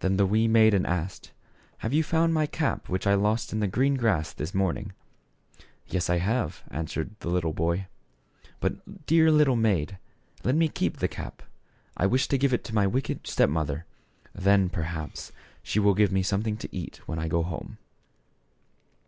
[0.00, 1.30] Then the wee maiden asked,"
[1.86, 4.92] Have you found my cap which I lost in the green grass this morning?""
[5.86, 7.86] Yes, I have," answered the little boy,
[8.58, 9.98] "but, dear little maid,
[10.42, 11.44] let me keep the cap.
[11.96, 13.84] I wish to give it to my wicked step mother;
[14.34, 15.30] then, perhaps,
[15.62, 17.78] she will give me something to eat when I go home."